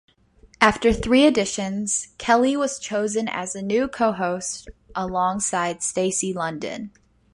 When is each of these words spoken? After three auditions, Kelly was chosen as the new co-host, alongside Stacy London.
After 0.59 0.91
three 0.93 1.29
auditions, 1.29 2.17
Kelly 2.17 2.57
was 2.57 2.79
chosen 2.79 3.27
as 3.27 3.53
the 3.53 3.61
new 3.61 3.87
co-host, 3.87 4.67
alongside 4.95 5.83
Stacy 5.83 6.33
London. 6.33 6.89